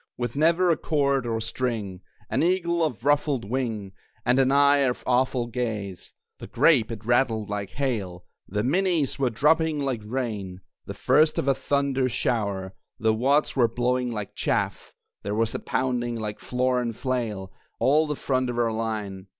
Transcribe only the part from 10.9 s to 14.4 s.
first of a thunder shower; The wads were blowing like